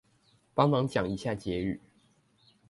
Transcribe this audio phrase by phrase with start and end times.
[0.55, 1.79] 幫忙講一下結語